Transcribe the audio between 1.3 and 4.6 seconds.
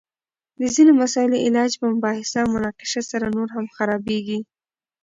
علاج په مباحثه او مناقشه سره نور هم خرابیږي!